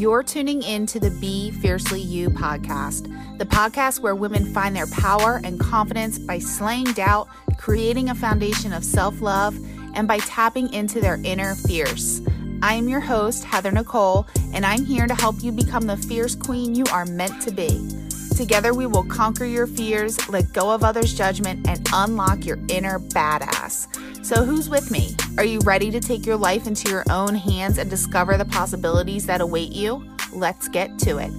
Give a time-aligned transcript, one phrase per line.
[0.00, 4.86] You're tuning in to the Be Fiercely You podcast, the podcast where women find their
[4.86, 9.54] power and confidence by slaying doubt, creating a foundation of self love,
[9.92, 12.22] and by tapping into their inner fierce.
[12.62, 16.34] I am your host, Heather Nicole, and I'm here to help you become the fierce
[16.34, 17.86] queen you are meant to be.
[18.34, 22.98] Together, we will conquer your fears, let go of others' judgment, and unlock your inner
[22.98, 23.86] badass.
[24.30, 25.16] So, who's with me?
[25.38, 29.26] Are you ready to take your life into your own hands and discover the possibilities
[29.26, 30.08] that await you?
[30.32, 31.32] Let's get to it.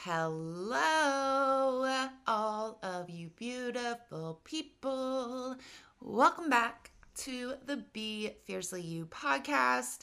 [0.00, 5.56] Hello, all of you beautiful people.
[6.02, 6.90] Welcome back
[7.20, 10.00] to the Be Fiercely You podcast.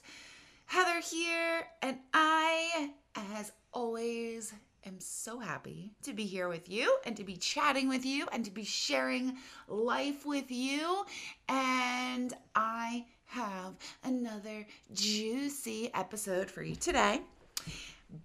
[0.65, 4.53] Heather here, and I, as always,
[4.85, 8.45] am so happy to be here with you and to be chatting with you and
[8.45, 11.05] to be sharing life with you.
[11.49, 17.21] And I have another juicy episode for you today.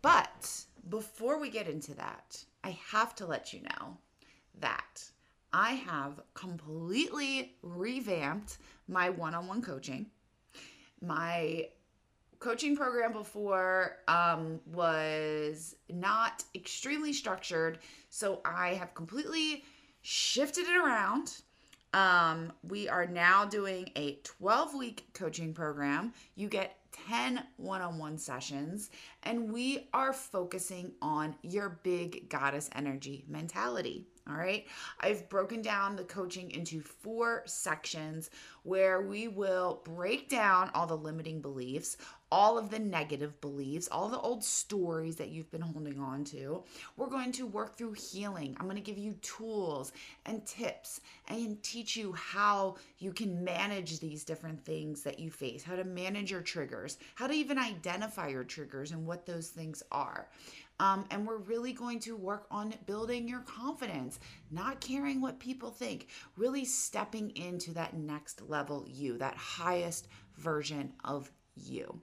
[0.00, 3.96] But before we get into that, I have to let you know
[4.60, 5.04] that
[5.52, 10.06] I have completely revamped my one on one coaching.
[11.00, 11.68] My
[12.42, 17.78] coaching program before um, was not extremely structured.
[18.10, 19.64] So I have completely
[20.02, 21.36] shifted it around.
[21.94, 26.12] Um, we are now doing a 12 week coaching program.
[26.34, 28.90] You get 10 one on one sessions,
[29.22, 34.06] and we are focusing on your big goddess energy mentality.
[34.28, 34.66] All right.
[35.00, 38.30] I've broken down the coaching into four sections
[38.62, 41.96] where we will break down all the limiting beliefs,
[42.32, 46.64] all of the negative beliefs, all the old stories that you've been holding on to.
[46.96, 48.56] We're going to work through healing.
[48.58, 49.92] I'm going to give you tools
[50.24, 55.62] and tips and teach you how you can manage these different things that you face,
[55.62, 59.82] how to manage your triggers, how to even identify your triggers and what those things
[59.92, 60.26] are.
[60.80, 65.70] Um, and we're really going to work on building your confidence, not caring what people
[65.70, 72.00] think, really stepping into that next level you, that highest version of you.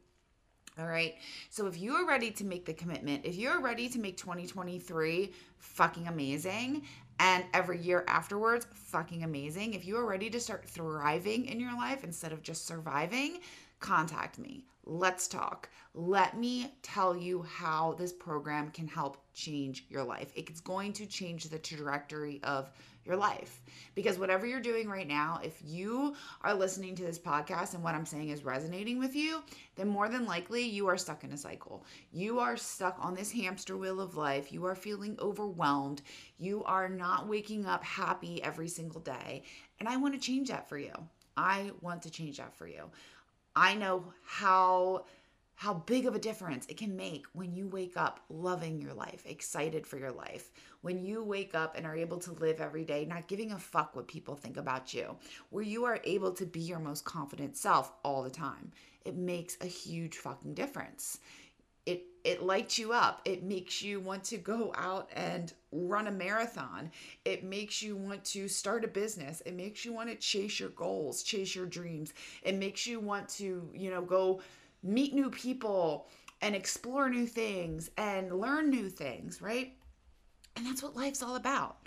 [0.80, 1.16] All right.
[1.50, 5.34] So if you are ready to make the commitment, if you're ready to make 2023
[5.58, 6.84] fucking amazing
[7.20, 11.76] and every year afterwards fucking amazing, if you are ready to start thriving in your
[11.76, 13.40] life instead of just surviving,
[13.80, 14.66] contact me.
[14.86, 15.70] Let's talk.
[15.94, 20.32] Let me tell you how this program can help change your life.
[20.36, 22.72] It's going to change the trajectory of
[23.06, 23.62] your life.
[23.96, 27.96] Because whatever you're doing right now, if you are listening to this podcast and what
[27.96, 29.44] I'm saying is resonating with you,
[29.76, 31.86] then more than likely you are stuck in a cycle.
[32.12, 34.52] You are stuck on this hamster wheel of life.
[34.52, 36.02] You are feeling overwhelmed.
[36.38, 39.44] You are not waking up happy every single day.
[39.80, 40.94] And I want to change that for you.
[41.38, 42.92] I want to change that for you.
[43.60, 45.04] I know how
[45.56, 49.24] how big of a difference it can make when you wake up loving your life,
[49.26, 50.50] excited for your life.
[50.80, 53.94] When you wake up and are able to live every day, not giving a fuck
[53.94, 55.18] what people think about you,
[55.50, 58.72] where you are able to be your most confident self all the time.
[59.04, 61.20] It makes a huge fucking difference
[61.90, 63.22] it it lights you up.
[63.26, 66.92] It makes you want to go out and run a marathon.
[67.24, 69.42] It makes you want to start a business.
[69.46, 72.14] It makes you want to chase your goals chase your dreams.
[72.44, 74.42] It makes you want to you know go
[74.84, 76.08] meet new people
[76.42, 79.74] and explore new things and learn new things right?
[80.56, 81.78] And that's what life's all about.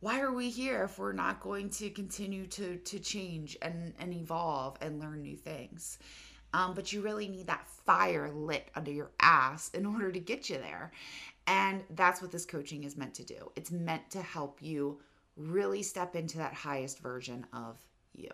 [0.00, 4.12] Why are we here if we're not going to continue to to change and and
[4.12, 5.98] evolve and learn new things
[6.54, 10.50] um, but you really need that fire lit under your ass in order to get
[10.50, 10.92] you there.
[11.46, 13.50] And that's what this coaching is meant to do.
[13.56, 15.00] It's meant to help you
[15.36, 17.78] really step into that highest version of
[18.14, 18.28] you.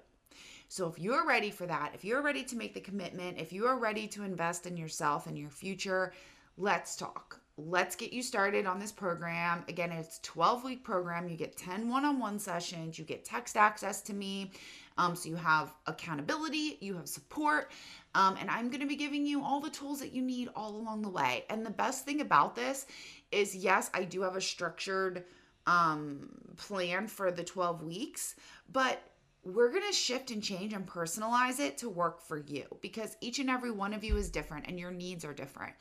[0.68, 3.66] So if you're ready for that, if you're ready to make the commitment, if you
[3.66, 6.12] are ready to invest in yourself and your future,
[6.56, 7.40] let's talk.
[7.56, 9.64] Let's get you started on this program.
[9.68, 11.28] Again, it's 12 week program.
[11.28, 14.50] You get 10 one-on-one sessions, you get text access to me.
[14.98, 17.70] Um, so you have accountability, you have support,
[18.14, 20.76] um, and I'm going to be giving you all the tools that you need all
[20.76, 21.44] along the way.
[21.50, 22.86] And the best thing about this
[23.30, 25.24] is, yes, I do have a structured
[25.66, 28.36] um, plan for the 12 weeks,
[28.72, 29.02] but
[29.44, 33.38] we're going to shift and change and personalize it to work for you because each
[33.38, 35.74] and every one of you is different and your needs are different.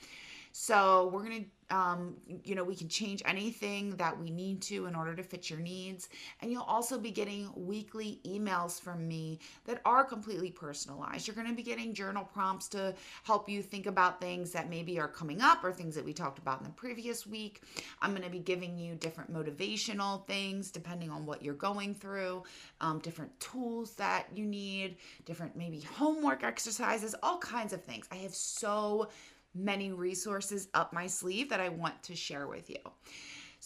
[0.58, 4.86] So we're going to um, you know, we can change anything that we need to
[4.86, 6.10] in order to fit your needs.
[6.42, 11.28] And you'll also be getting weekly emails from me that are completely personalized.
[11.28, 12.94] You're going to be getting journal prompts to
[13.24, 16.38] help you think about things that maybe are coming up or things that we talked
[16.38, 17.64] about in the previous week.
[18.02, 22.44] I'm going to be giving you different motivational things depending on what you're going through,
[22.80, 28.06] um, different tools that you need, different maybe homework exercises, all kinds of things.
[28.12, 29.10] I have so
[29.56, 32.78] many resources up my sleeve that I want to share with you.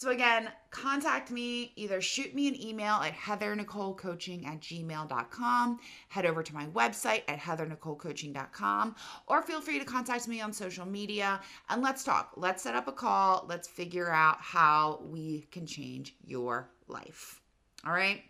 [0.00, 5.78] So, again, contact me, either shoot me an email at heathernicolecoaching at gmail.com,
[6.08, 8.96] head over to my website at heathernicolecoaching.com,
[9.26, 11.38] or feel free to contact me on social media
[11.68, 12.32] and let's talk.
[12.36, 13.44] Let's set up a call.
[13.46, 17.42] Let's figure out how we can change your life.
[17.86, 18.22] All right?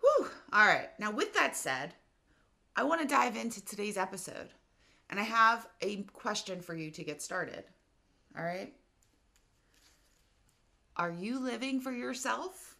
[0.00, 0.26] Whew.
[0.54, 0.88] All right.
[0.98, 1.92] Now, with that said,
[2.76, 4.48] I want to dive into today's episode.
[5.12, 7.64] And I have a question for you to get started.
[8.34, 8.72] All right.
[10.96, 12.78] Are you living for yourself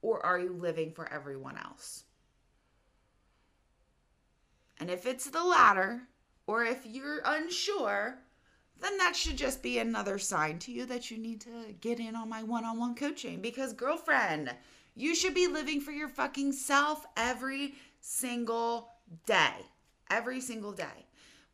[0.00, 2.04] or are you living for everyone else?
[4.78, 6.02] And if it's the latter,
[6.46, 8.20] or if you're unsure,
[8.80, 12.14] then that should just be another sign to you that you need to get in
[12.14, 13.40] on my one on one coaching.
[13.42, 14.54] Because, girlfriend,
[14.94, 18.90] you should be living for your fucking self every single
[19.26, 19.54] day.
[20.08, 21.07] Every single day.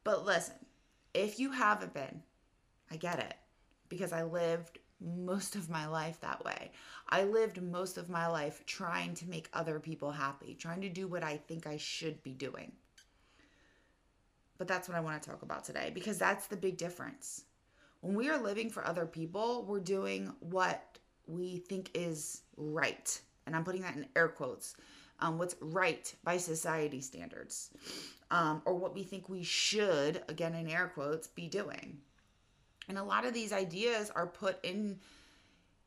[0.05, 0.55] But listen,
[1.15, 2.23] if you haven't been,
[2.91, 3.35] I get it
[3.89, 6.71] because I lived most of my life that way.
[7.09, 11.07] I lived most of my life trying to make other people happy, trying to do
[11.07, 12.73] what I think I should be doing.
[14.59, 17.45] But that's what I want to talk about today because that's the big difference.
[18.01, 23.21] When we are living for other people, we're doing what we think is right.
[23.47, 24.77] And I'm putting that in air quotes.
[25.21, 27.71] Um, what's right by society standards
[28.31, 31.99] um, or what we think we should, again in air quotes, be doing.
[32.89, 34.99] And a lot of these ideas are put in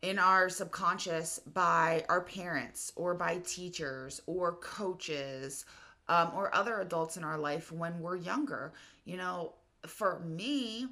[0.01, 5.65] in our subconscious by our parents or by teachers or coaches
[6.07, 8.73] um, or other adults in our life when we're younger.
[9.05, 9.53] You know,
[9.85, 10.87] for me,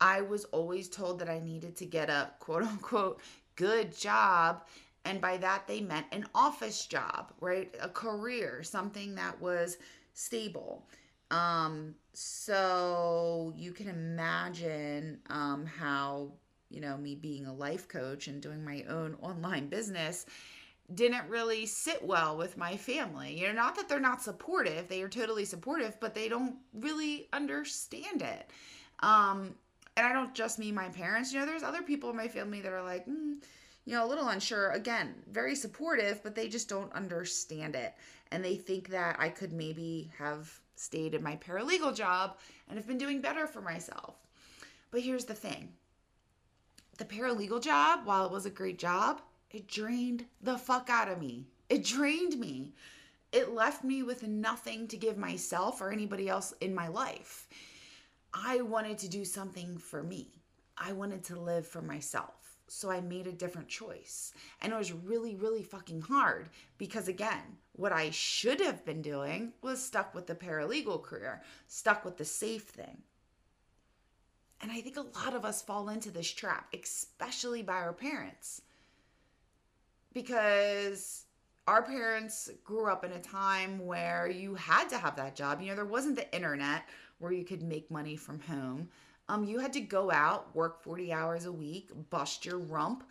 [0.00, 3.20] I was always told that I needed to get a quote unquote
[3.56, 4.64] good job.
[5.04, 7.74] And by that, they meant an office job, right?
[7.80, 9.78] A career, something that was
[10.12, 10.86] stable.
[11.30, 16.32] Um, so you can imagine um, how,
[16.68, 20.26] you know, me being a life coach and doing my own online business
[20.94, 23.38] didn't really sit well with my family.
[23.38, 27.28] You know, not that they're not supportive, they are totally supportive, but they don't really
[27.32, 28.50] understand it.
[29.00, 29.54] Um,
[29.96, 32.60] and I don't just mean my parents, you know, there's other people in my family
[32.60, 33.36] that are like, mm,
[33.90, 34.70] you know, a little unsure.
[34.70, 37.92] Again, very supportive, but they just don't understand it.
[38.30, 42.36] And they think that I could maybe have stayed in my paralegal job
[42.68, 44.14] and have been doing better for myself.
[44.92, 45.70] But here's the thing
[46.98, 51.18] the paralegal job, while it was a great job, it drained the fuck out of
[51.18, 51.48] me.
[51.68, 52.74] It drained me.
[53.32, 57.48] It left me with nothing to give myself or anybody else in my life.
[58.32, 60.28] I wanted to do something for me.
[60.78, 62.39] I wanted to live for myself.
[62.72, 64.32] So I made a different choice.
[64.62, 69.52] And it was really, really fucking hard because, again, what I should have been doing
[69.60, 73.02] was stuck with the paralegal career, stuck with the safe thing.
[74.60, 78.62] And I think a lot of us fall into this trap, especially by our parents.
[80.12, 81.24] Because
[81.66, 85.60] our parents grew up in a time where you had to have that job.
[85.60, 86.84] You know, there wasn't the internet
[87.18, 88.90] where you could make money from home
[89.30, 93.04] um, you had to go out, work 40 hours a week, bust your rump,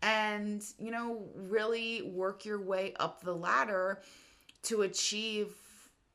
[0.00, 4.00] and, you know, really work your way up the ladder
[4.64, 5.54] to achieve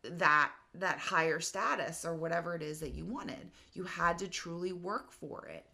[0.04, 3.52] that that higher status or whatever it is that you wanted.
[3.74, 5.66] You had to truly work for it.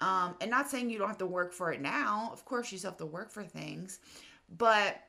[0.00, 2.28] Um, and not saying you don't have to work for it now.
[2.32, 4.00] Of course, you still have to work for things,
[4.58, 5.00] but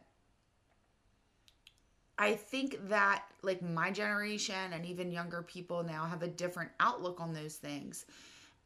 [2.18, 7.20] I think that like my generation and even younger people now have a different outlook
[7.20, 8.06] on those things.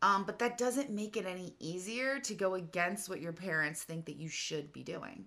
[0.01, 4.06] Um, but that doesn't make it any easier to go against what your parents think
[4.06, 5.25] that you should be doing.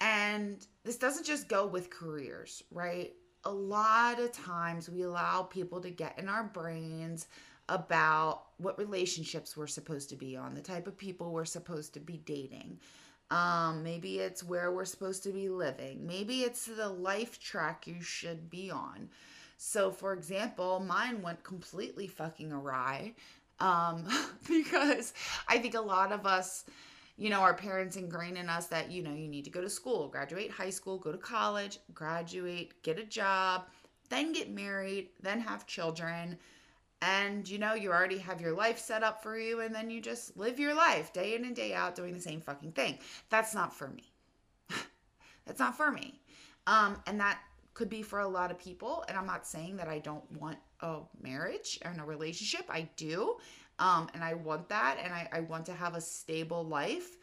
[0.00, 3.14] And this doesn't just go with careers, right?
[3.44, 7.26] A lot of times we allow people to get in our brains
[7.68, 12.00] about what relationships we're supposed to be on, the type of people we're supposed to
[12.00, 12.78] be dating,
[13.30, 16.06] um, maybe it's where we're supposed to be living.
[16.06, 19.08] Maybe it's the life track you should be on.
[19.58, 23.14] So, for example, mine went completely fucking awry
[23.60, 24.06] um,
[24.48, 25.14] because
[25.48, 26.64] I think a lot of us,
[27.16, 29.70] you know, our parents ingrain in us that, you know, you need to go to
[29.70, 33.64] school, graduate high school, go to college, graduate, get a job,
[34.10, 36.38] then get married, then have children.
[37.02, 40.00] And you know you already have your life set up for you and then you
[40.00, 42.98] just live your life day in and day out doing the same fucking thing.
[43.28, 44.04] That's not for me.
[45.46, 46.20] That's not for me.
[46.66, 47.38] Um and that
[47.74, 50.56] could be for a lot of people and i'm not saying that i don't want
[50.80, 52.64] a marriage and a relationship.
[52.70, 53.36] I do.
[53.78, 57.16] Um and i want that and i, I want to have a stable life.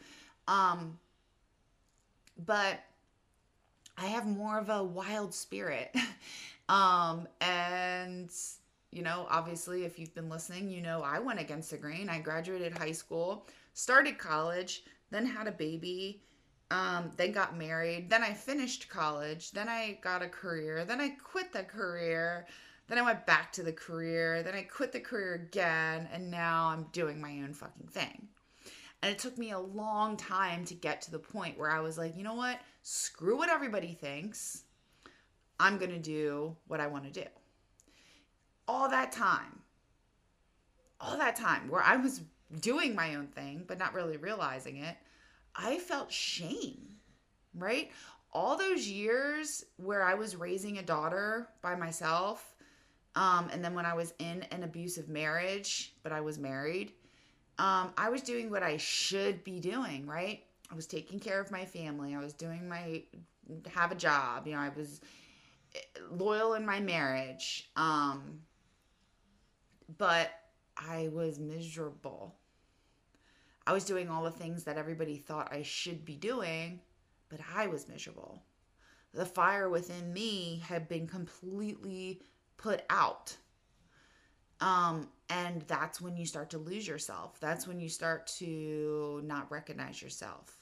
[0.46, 0.98] Um
[2.46, 2.78] but
[3.98, 5.94] i have more of a wild spirit.
[6.66, 8.30] Um and
[8.94, 12.08] you know, obviously, if you've been listening, you know I went against the grain.
[12.08, 16.22] I graduated high school, started college, then had a baby,
[16.70, 21.10] um, then got married, then I finished college, then I got a career, then I
[21.10, 22.46] quit the career,
[22.86, 26.68] then I went back to the career, then I quit the career again, and now
[26.68, 28.28] I'm doing my own fucking thing.
[29.02, 31.98] And it took me a long time to get to the point where I was
[31.98, 32.60] like, you know what?
[32.82, 34.62] Screw what everybody thinks.
[35.58, 37.28] I'm going to do what I want to do
[38.66, 39.60] all that time,
[41.00, 42.22] all that time where I was
[42.60, 44.96] doing my own thing, but not really realizing it,
[45.54, 46.88] I felt shame,
[47.54, 47.90] right?
[48.32, 52.54] All those years where I was raising a daughter by myself,
[53.16, 56.92] um, and then when I was in an abusive marriage, but I was married,
[57.58, 60.42] um, I was doing what I should be doing, right?
[60.70, 62.14] I was taking care of my family.
[62.14, 63.02] I was doing my
[63.72, 64.46] have a job.
[64.46, 65.00] You know, I was
[65.74, 65.78] eh,
[66.10, 67.70] loyal in my marriage.
[67.76, 68.40] Um,
[69.98, 70.30] but
[70.76, 72.34] I was miserable.
[73.66, 76.80] I was doing all the things that everybody thought I should be doing,
[77.28, 78.42] but I was miserable.
[79.14, 82.20] The fire within me had been completely
[82.56, 83.36] put out.
[84.60, 87.38] Um, and that's when you start to lose yourself.
[87.40, 90.56] That's when you start to not recognize yourself.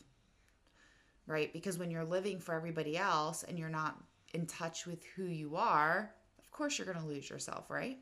[1.27, 1.53] Right?
[1.53, 3.97] Because when you're living for everybody else and you're not
[4.35, 7.99] in touch with who you are, of course you're going to lose yourself, right?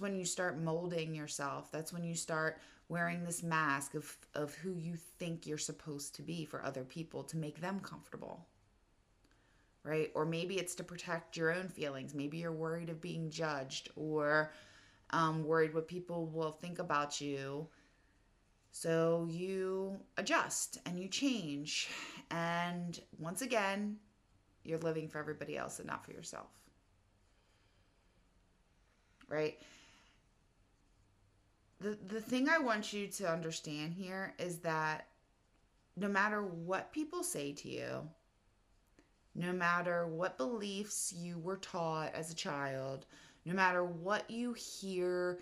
[0.00, 1.70] When you start molding yourself.
[1.72, 6.22] That's when you start wearing this mask of, of who you think you're supposed to
[6.22, 8.46] be for other people to make them comfortable.
[9.82, 10.10] Right?
[10.14, 12.14] Or maybe it's to protect your own feelings.
[12.14, 14.52] Maybe you're worried of being judged or
[15.10, 17.68] um, worried what people will think about you.
[18.72, 21.88] So you adjust and you change.
[22.30, 23.96] And once again,
[24.64, 26.50] you're living for everybody else and not for yourself.
[29.28, 29.58] Right?
[31.80, 35.06] The the thing I want you to understand here is that
[35.96, 38.08] no matter what people say to you,
[39.34, 43.06] no matter what beliefs you were taught as a child,
[43.44, 45.38] no matter what you hear,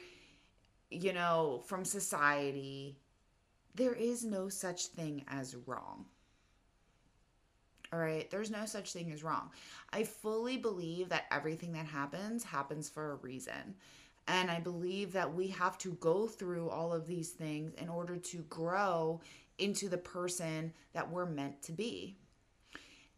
[0.90, 2.96] you know, from society,
[3.74, 6.06] there is no such thing as wrong.
[7.92, 9.50] All right, there's no such thing as wrong.
[9.92, 13.76] I fully believe that everything that happens happens for a reason.
[14.26, 18.16] And I believe that we have to go through all of these things in order
[18.16, 19.20] to grow
[19.58, 22.16] into the person that we're meant to be.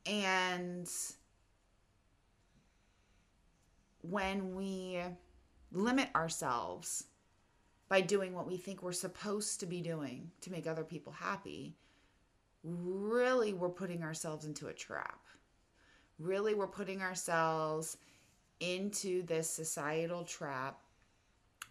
[0.04, 0.88] And
[4.02, 5.00] when we
[5.72, 7.04] limit ourselves
[7.88, 11.76] by doing what we think we're supposed to be doing to make other people happy,
[12.64, 15.20] really we're putting ourselves into a trap.
[16.18, 17.98] Really, we're putting ourselves
[18.60, 20.80] into this societal trap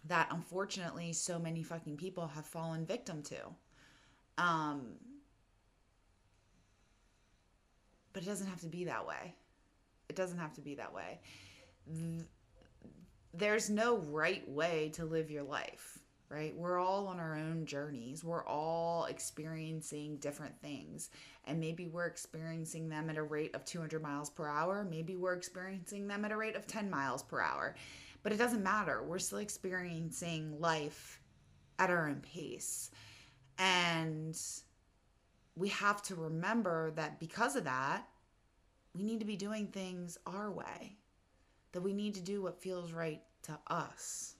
[0.08, 3.36] that unfortunately so many fucking people have fallen victim to.
[4.38, 4.96] Um,
[8.12, 9.34] but it doesn't have to be that way.
[10.08, 11.20] It doesn't have to be that way.
[13.34, 15.98] There's no right way to live your life,
[16.30, 16.54] right?
[16.56, 18.24] We're all on our own journeys.
[18.24, 21.10] We're all experiencing different things.
[21.44, 24.86] And maybe we're experiencing them at a rate of 200 miles per hour.
[24.88, 27.74] Maybe we're experiencing them at a rate of 10 miles per hour.
[28.26, 29.04] But it doesn't matter.
[29.04, 31.20] We're still experiencing life
[31.78, 32.90] at our own pace.
[33.56, 34.36] And
[35.54, 38.08] we have to remember that because of that,
[38.96, 40.96] we need to be doing things our way,
[41.70, 44.34] that we need to do what feels right to us,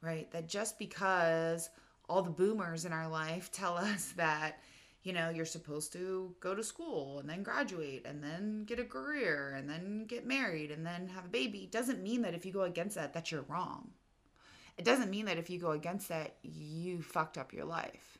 [0.00, 0.30] right?
[0.30, 1.68] That just because
[2.08, 4.62] all the boomers in our life tell us that
[5.02, 8.84] you know, you're supposed to go to school and then graduate and then get a
[8.84, 12.52] career and then get married and then have a baby doesn't mean that if you
[12.52, 13.90] go against that that you're wrong.
[14.76, 18.18] It doesn't mean that if you go against that you fucked up your life.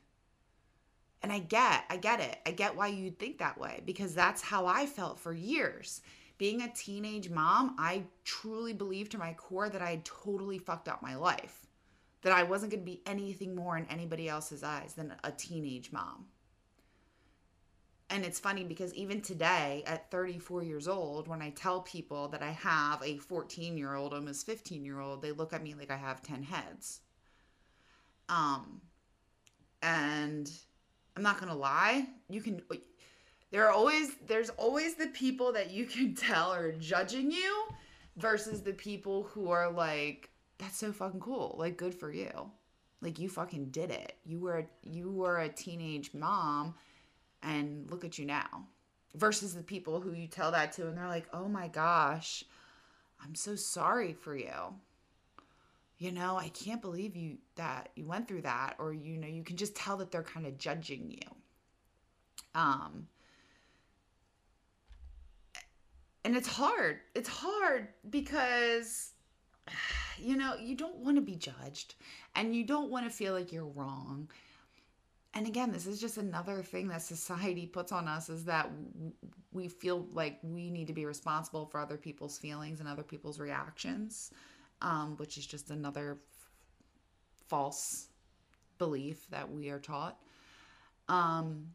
[1.21, 2.39] And I get, I get it.
[2.47, 6.01] I get why you'd think that way because that's how I felt for years.
[6.39, 10.89] Being a teenage mom, I truly believed to my core that I had totally fucked
[10.89, 11.67] up my life.
[12.23, 15.91] That I wasn't going to be anything more in anybody else's eyes than a teenage
[15.91, 16.25] mom
[18.11, 22.43] And it's funny because even today, at 34 years old, when I tell people that
[22.43, 25.89] I have a 14 year old, almost 15 year old, they look at me like
[25.89, 26.99] I have 10 heads.
[28.27, 28.81] Um,
[29.81, 30.51] and
[31.15, 32.61] I'm not gonna lie, you can.
[33.51, 37.65] There are always there's always the people that you can tell are judging you,
[38.17, 41.55] versus the people who are like, "That's so fucking cool!
[41.57, 42.51] Like, good for you!
[43.01, 44.13] Like, you fucking did it!
[44.25, 46.75] You were you were a teenage mom."
[47.43, 48.65] And look at you now
[49.15, 52.43] versus the people who you tell that to and they're like oh my gosh
[53.23, 54.75] i'm so sorry for you.
[55.97, 59.43] You know i can't believe you that you went through that or you know you
[59.43, 61.35] can just tell that they're kind of judging you.
[62.55, 63.07] Um
[66.23, 69.11] and it's hard it's hard because
[70.17, 71.95] you know you don't want to be judged
[72.35, 74.29] and you don't want to feel like you're wrong
[75.33, 78.69] and again this is just another thing that society puts on us is that
[79.51, 83.39] we feel like we need to be responsible for other people's feelings and other people's
[83.39, 84.31] reactions
[84.81, 86.17] um, which is just another
[87.47, 88.07] false
[88.77, 90.17] belief that we are taught
[91.07, 91.67] um,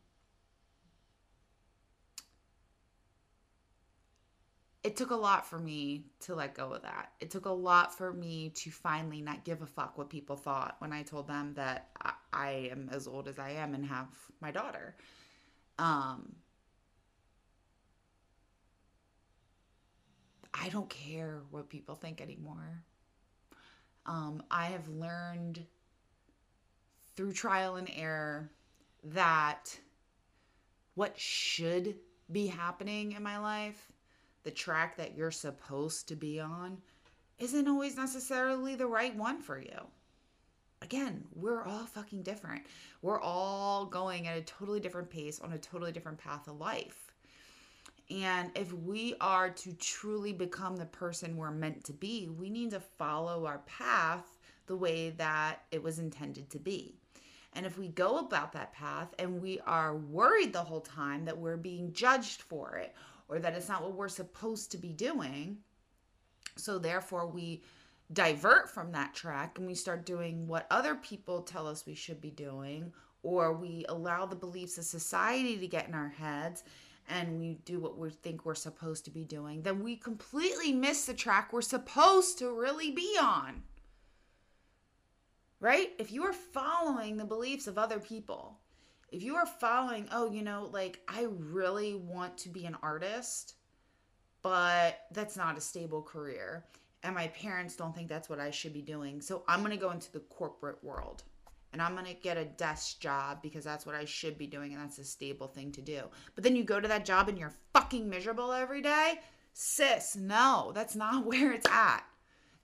[4.87, 7.11] it took a lot for me to let go of that.
[7.19, 10.77] It took a lot for me to finally not give a fuck what people thought
[10.79, 14.09] when I told them that I, I am as old as I am and have
[14.41, 14.95] my daughter.
[15.79, 16.37] Um,
[20.53, 22.83] I don't care what people think anymore.
[24.05, 25.65] Um, I have learned
[27.17, 28.51] through trial and error
[29.03, 29.79] that
[30.95, 31.97] what should
[32.31, 33.93] be happening in my life
[34.47, 36.79] the track that you're supposed to be on
[37.41, 39.89] isn't always necessarily the right one for you.
[40.83, 42.63] Again, we're all fucking different.
[43.03, 47.13] We're all going at a totally different pace on a totally different path of life.
[48.11, 52.71] And if we are to truly become the person we're meant to be, we need
[52.71, 56.95] to follow our path the way that it was intended to be.
[57.55, 61.39] And if we go about that path and we are worried the whole time that
[61.39, 62.95] we're being judged for it
[63.29, 65.59] or that it's not what we're supposed to be doing.
[66.57, 67.63] So therefore, we
[68.13, 72.21] divert from that track and we start doing what other people tell us we should
[72.21, 76.63] be doing, or we allow the beliefs of society to get in our heads
[77.09, 81.05] and we do what we think we're supposed to be doing, then we completely miss
[81.05, 83.63] the track we're supposed to really be on.
[85.61, 85.93] Right?
[85.99, 88.59] If you are following the beliefs of other people,
[89.11, 93.55] if you are following, oh, you know, like I really want to be an artist,
[94.43, 96.65] but that's not a stable career.
[97.03, 99.21] And my parents don't think that's what I should be doing.
[99.21, 101.23] So I'm going to go into the corporate world
[101.73, 104.73] and I'm going to get a desk job because that's what I should be doing
[104.73, 106.03] and that's a stable thing to do.
[106.35, 109.21] But then you go to that job and you're fucking miserable every day.
[109.53, 112.03] Sis, no, that's not where it's at.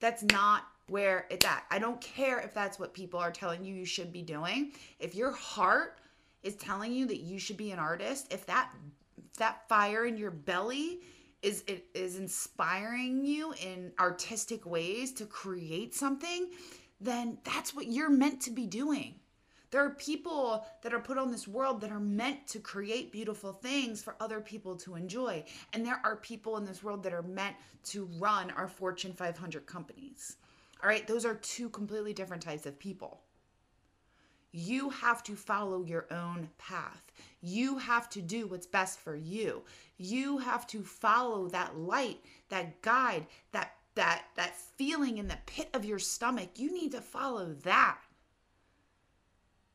[0.00, 1.64] That's not where it's at.
[1.70, 4.72] I don't care if that's what people are telling you you should be doing.
[4.98, 5.98] If your heart
[6.42, 8.72] is telling you that you should be an artist, if that
[9.38, 11.00] that fire in your belly
[11.42, 16.48] is it is inspiring you in artistic ways to create something,
[17.00, 19.16] then that's what you're meant to be doing.
[19.72, 23.54] There are people that are put on this world that are meant to create beautiful
[23.54, 25.44] things for other people to enjoy.
[25.72, 29.66] And there are people in this world that are meant to run our Fortune 500
[29.66, 30.36] companies.
[30.82, 33.22] All right, those are two completely different types of people.
[34.52, 37.10] You have to follow your own path.
[37.40, 39.62] You have to do what's best for you.
[39.96, 45.68] You have to follow that light, that guide, that that that feeling in the pit
[45.72, 46.50] of your stomach.
[46.56, 47.98] You need to follow that.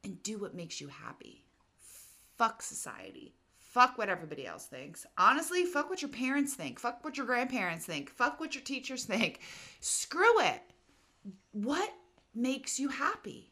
[0.04, 1.44] And do what makes you happy.
[2.38, 3.34] Fuck society.
[3.58, 5.06] Fuck what everybody else thinks.
[5.18, 6.80] Honestly, fuck what your parents think.
[6.80, 8.10] Fuck what your grandparents think.
[8.10, 9.42] Fuck what your teachers think.
[9.82, 10.62] Screw it.
[11.52, 11.92] What
[12.34, 13.52] makes you happy?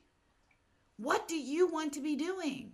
[0.98, 2.74] What do you want to be doing?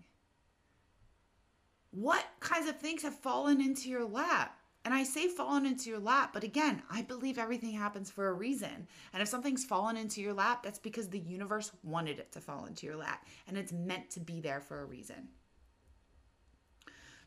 [1.92, 4.58] What kinds of things have fallen into your lap?
[4.84, 8.34] And I say fallen into your lap, but again, I believe everything happens for a
[8.34, 8.88] reason.
[9.14, 12.66] And if something's fallen into your lap, that's because the universe wanted it to fall
[12.66, 15.28] into your lap and it's meant to be there for a reason.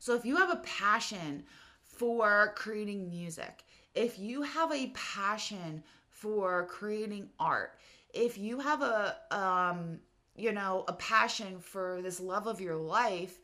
[0.01, 1.45] So if you have a passion
[1.83, 7.79] for creating music, if you have a passion for creating art,
[8.13, 10.01] if you have a um
[10.37, 13.39] you know, a passion for this love of your life,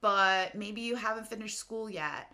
[0.00, 2.32] but maybe you haven't finished school yet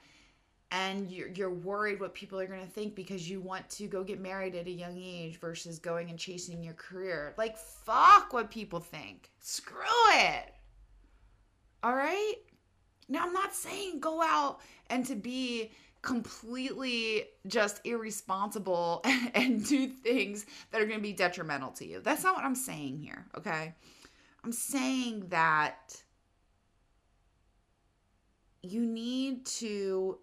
[0.72, 4.04] and you're, you're worried what people are going to think because you want to go
[4.04, 7.34] get married at a young age versus going and chasing your career.
[7.36, 9.30] Like, fuck what people think.
[9.40, 10.54] Screw it.
[11.82, 12.34] All right?
[13.08, 19.02] Now, I'm not saying go out and to be completely just irresponsible
[19.34, 22.00] and, do things that are going to be detrimental to you.
[22.00, 23.74] That's not what I'm saying here, okay?
[24.42, 26.02] I'm saying that
[28.62, 30.18] you need to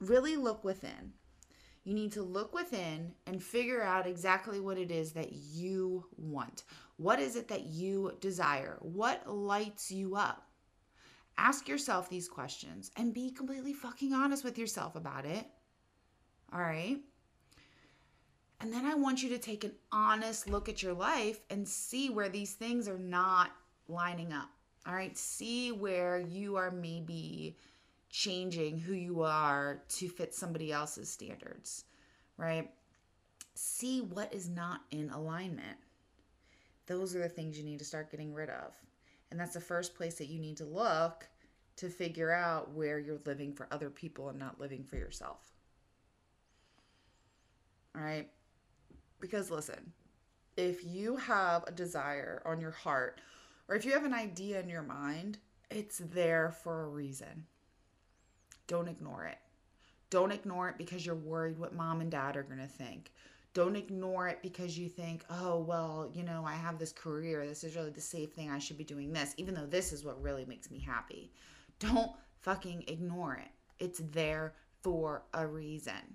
[0.00, 1.12] really look within.
[1.84, 6.64] You need to look within and figure out exactly what it is that you want.
[6.96, 8.76] What is it that you desire?
[8.80, 10.47] What lights you up?
[11.38, 15.46] Ask yourself these questions and be completely fucking honest with yourself about it.
[16.52, 16.98] All right?
[18.60, 22.10] And then I want you to take an honest look at your life and see
[22.10, 23.52] where these things are not
[23.88, 24.50] lining up.
[24.84, 25.16] All right?
[25.16, 27.56] See where you are maybe
[28.10, 31.84] changing who you are to fit somebody else's standards,
[32.36, 32.70] right?
[33.54, 35.76] See what is not in alignment.
[36.86, 38.72] Those are the things you need to start getting rid of.
[39.30, 41.28] And that's the first place that you need to look
[41.76, 45.52] to figure out where you're living for other people and not living for yourself.
[47.94, 48.28] All right?
[49.20, 49.92] Because listen,
[50.56, 53.20] if you have a desire on your heart
[53.68, 55.38] or if you have an idea in your mind,
[55.70, 57.46] it's there for a reason.
[58.66, 59.38] Don't ignore it.
[60.10, 63.12] Don't ignore it because you're worried what mom and dad are going to think.
[63.58, 67.44] Don't ignore it because you think, oh, well, you know, I have this career.
[67.44, 68.52] This is really the safe thing.
[68.52, 71.32] I should be doing this, even though this is what really makes me happy.
[71.80, 73.48] Don't fucking ignore it.
[73.80, 76.14] It's there for a reason.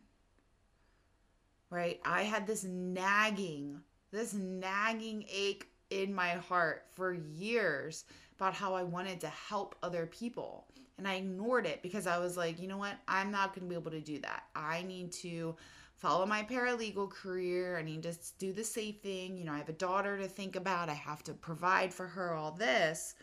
[1.70, 2.00] Right?
[2.06, 8.06] I had this nagging, this nagging ache in my heart for years
[8.38, 10.68] about how I wanted to help other people.
[10.98, 12.96] And I ignored it because I was like, you know what?
[13.06, 14.44] I'm not going to be able to do that.
[14.56, 15.58] I need to
[16.04, 17.78] follow my paralegal career.
[17.78, 19.38] I need to do the safe thing.
[19.38, 20.90] You know, I have a daughter to think about.
[20.90, 23.16] I have to provide for her all this.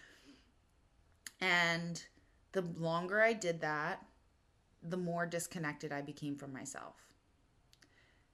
[1.43, 2.03] And
[2.53, 4.07] the longer I did that,
[4.83, 6.95] the more disconnected I became from myself.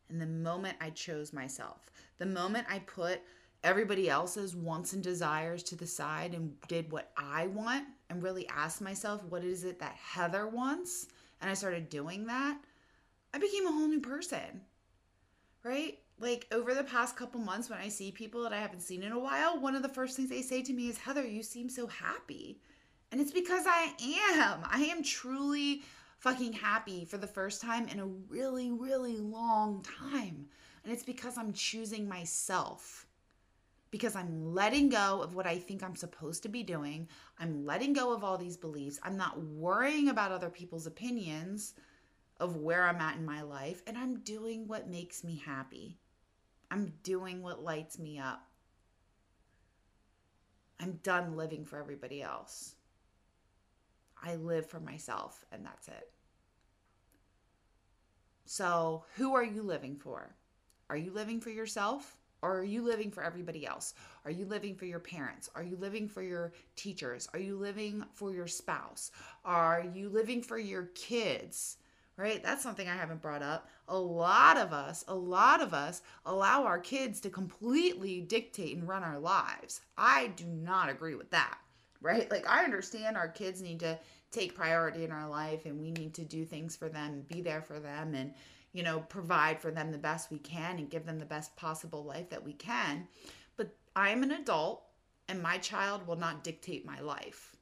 [0.08, 3.20] And the moment I chose myself, the moment I put
[3.64, 8.48] everybody else's wants and desires to the side and did what I want and really
[8.48, 11.08] asked myself, what is it that Heather wants?
[11.40, 12.58] And I started doing that,
[13.36, 14.62] I became a whole new person.
[15.62, 15.98] Right?
[16.18, 19.12] Like over the past couple months, when I see people that I haven't seen in
[19.12, 21.68] a while, one of the first things they say to me is, Heather, you seem
[21.68, 22.62] so happy.
[23.12, 23.92] And it's because I
[24.32, 24.60] am.
[24.64, 25.82] I am truly
[26.18, 30.46] fucking happy for the first time in a really, really long time.
[30.82, 33.06] And it's because I'm choosing myself
[33.90, 37.06] because I'm letting go of what I think I'm supposed to be doing.
[37.38, 38.98] I'm letting go of all these beliefs.
[39.02, 41.74] I'm not worrying about other people's opinions
[42.38, 43.82] of where I'm at in my life.
[43.86, 45.98] And I'm doing what makes me happy.
[46.70, 48.46] I'm doing what lights me up.
[50.80, 52.74] I'm done living for everybody else.
[54.22, 56.10] I live for myself, and that's it.
[58.44, 60.34] So, who are you living for?
[60.88, 62.16] Are you living for yourself?
[62.42, 63.94] Or are you living for everybody else?
[64.24, 65.50] Are you living for your parents?
[65.54, 67.28] Are you living for your teachers?
[67.32, 69.10] Are you living for your spouse?
[69.44, 71.78] Are you living for your kids?
[72.16, 72.42] Right?
[72.42, 73.68] That's something I haven't brought up.
[73.88, 78.88] A lot of us, a lot of us allow our kids to completely dictate and
[78.88, 79.82] run our lives.
[79.98, 81.58] I do not agree with that.
[82.00, 82.30] Right?
[82.30, 83.98] Like, I understand our kids need to
[84.30, 87.62] take priority in our life and we need to do things for them, be there
[87.62, 88.32] for them, and
[88.76, 92.04] you know, provide for them the best we can and give them the best possible
[92.04, 93.08] life that we can.
[93.56, 94.82] But I am an adult
[95.28, 97.56] and my child will not dictate my life.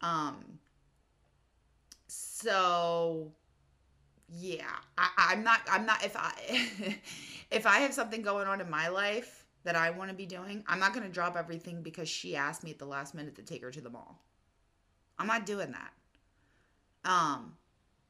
[0.00, 0.60] Um,
[2.40, 3.32] so
[4.28, 6.32] yeah, I, I'm not, I'm not, if I,
[7.50, 10.62] if I have something going on in my life that I want to be doing,
[10.66, 13.42] I'm not going to drop everything because she asked me at the last minute to
[13.42, 14.22] take her to the mall.
[15.18, 17.10] I'm not doing that.
[17.10, 17.54] Um,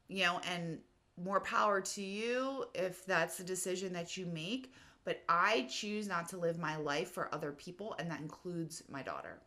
[0.09, 0.79] you know, and
[1.23, 4.73] more power to you if that's the decision that you make.
[5.05, 9.03] But I choose not to live my life for other people, and that includes my
[9.03, 9.38] daughter.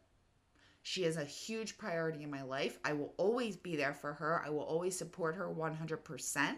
[0.83, 2.79] She is a huge priority in my life.
[2.83, 6.55] I will always be there for her, I will always support her 100%.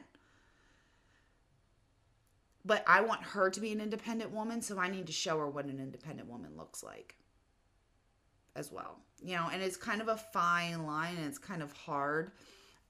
[2.65, 5.49] But I want her to be an independent woman, so I need to show her
[5.49, 7.15] what an independent woman looks like
[8.55, 8.99] as well.
[9.21, 12.31] You know, and it's kind of a fine line and it's kind of hard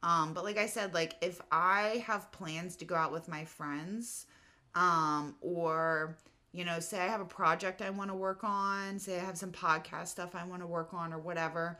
[0.03, 3.45] um, but like I said, like if I have plans to go out with my
[3.45, 4.25] friends,
[4.75, 6.17] um, or
[6.53, 9.37] you know, say I have a project I want to work on, say I have
[9.37, 11.79] some podcast stuff I want to work on or whatever,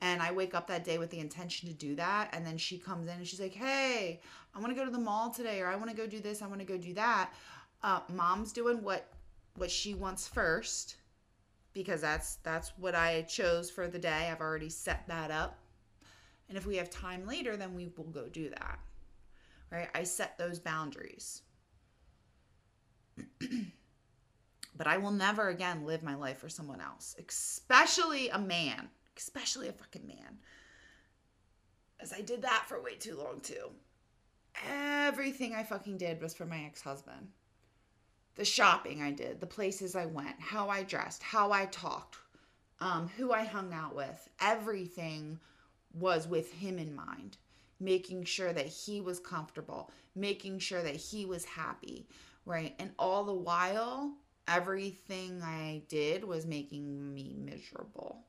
[0.00, 2.78] and I wake up that day with the intention to do that, and then she
[2.78, 4.20] comes in and she's like, "Hey,
[4.54, 6.42] I want to go to the mall today, or I want to go do this,
[6.42, 7.32] I want to go do that."
[7.82, 9.08] Uh, mom's doing what
[9.56, 10.96] what she wants first
[11.72, 14.30] because that's that's what I chose for the day.
[14.30, 15.58] I've already set that up
[16.48, 18.78] And if we have time later, then we will go do that.
[19.70, 19.88] Right?
[19.94, 21.42] I set those boundaries.
[24.80, 29.68] but I will never again live my life for someone else, especially a man, especially
[29.68, 30.38] a fucking man.
[32.00, 33.72] As I did that for way too long too.
[34.66, 37.28] Everything I fucking did was for my ex husband.
[38.36, 42.16] The shopping I did, the places I went, how I dressed, how I talked,
[42.80, 45.38] um, who I hung out with, everything
[45.92, 47.36] was with him in mind,
[47.80, 52.08] making sure that he was comfortable, making sure that he was happy,
[52.46, 52.74] right?
[52.78, 54.14] And all the while,
[54.50, 58.24] everything I did was making me miserable.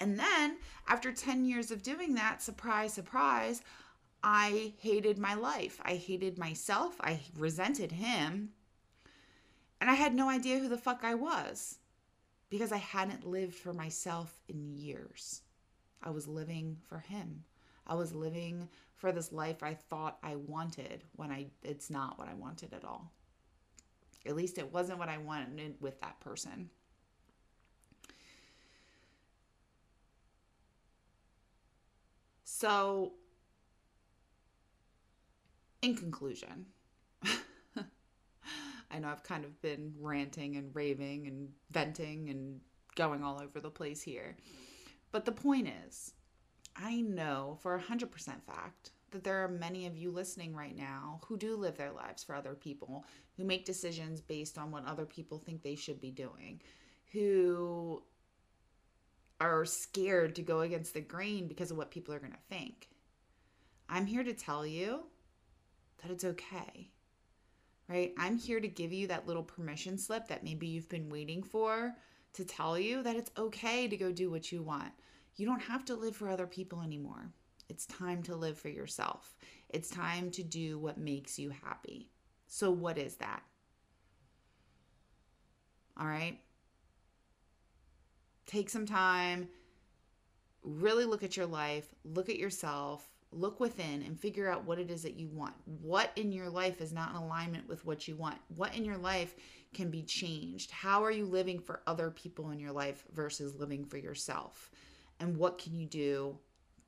[0.00, 3.62] And then, after 10 years of doing that, surprise, surprise,
[4.22, 5.80] I hated my life.
[5.84, 6.96] I hated myself.
[7.00, 8.50] I resented him.
[9.80, 11.78] And I had no idea who the fuck I was
[12.50, 15.42] because I hadn't lived for myself in years.
[16.02, 17.44] I was living for him.
[17.86, 22.28] I was living for this life I thought I wanted when I it's not what
[22.28, 23.12] I wanted at all.
[24.26, 26.70] At least it wasn't what I wanted with that person.
[32.44, 33.12] So
[35.82, 36.66] in conclusion,
[37.24, 42.60] I know I've kind of been ranting and raving and venting and
[42.94, 44.36] going all over the place here.
[45.12, 46.14] But the point is,
[46.74, 48.08] I know for a 100%
[48.46, 52.22] fact that there are many of you listening right now who do live their lives
[52.22, 56.10] for other people, who make decisions based on what other people think they should be
[56.10, 56.60] doing,
[57.12, 58.02] who
[59.40, 62.88] are scared to go against the grain because of what people are going to think.
[63.88, 65.04] I'm here to tell you
[66.02, 66.90] that it's okay.
[67.88, 68.14] Right?
[68.18, 71.94] I'm here to give you that little permission slip that maybe you've been waiting for
[72.32, 74.92] to tell you that it's okay to go do what you want.
[75.36, 77.30] You don't have to live for other people anymore.
[77.68, 79.36] It's time to live for yourself.
[79.68, 82.08] It's time to do what makes you happy.
[82.46, 83.42] So, what is that?
[85.98, 86.38] All right?
[88.46, 89.48] Take some time,
[90.62, 94.90] really look at your life, look at yourself, look within and figure out what it
[94.90, 95.54] is that you want.
[95.64, 98.36] What in your life is not in alignment with what you want?
[98.56, 99.34] What in your life
[99.72, 100.70] can be changed?
[100.70, 104.70] How are you living for other people in your life versus living for yourself?
[105.20, 106.38] And what can you do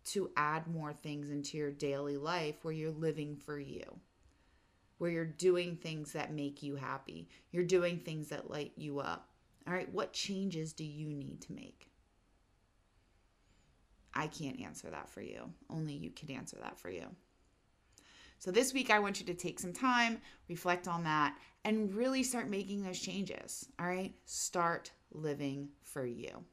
[0.07, 3.85] to add more things into your daily life where you're living for you?
[4.99, 7.29] Where you're doing things that make you happy.
[7.51, 9.29] You're doing things that light you up.
[9.67, 11.91] All right, what changes do you need to make?
[14.15, 15.51] I can't answer that for you.
[15.69, 17.07] Only you can answer that for you.
[18.39, 22.23] So, this week, I want you to take some time, reflect on that, and really
[22.23, 23.69] start making those changes.
[23.79, 24.15] All right?
[24.25, 26.45] Start living for you.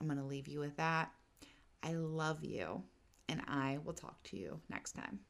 [0.00, 1.10] I'm going to leave you with that.
[1.82, 2.84] I love you,
[3.28, 5.20] and I will talk to you next time.